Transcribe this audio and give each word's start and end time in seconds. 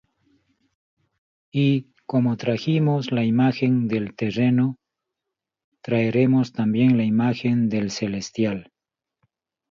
Y 1.51 1.91
como 2.07 2.35
trajimos 2.35 3.11
la 3.11 3.23
imagen 3.23 3.87
del 3.87 4.15
terreno, 4.15 4.79
traeremos 5.81 6.53
también 6.53 6.97
la 6.97 7.03
imagen 7.03 7.69
del 7.69 7.91
celestial. 7.91 8.71